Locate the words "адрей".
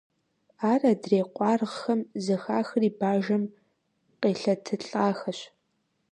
0.91-1.25